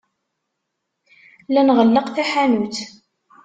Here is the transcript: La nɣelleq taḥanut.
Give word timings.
La 1.49 1.61
nɣelleq 1.63 2.07
taḥanut. 2.15 2.77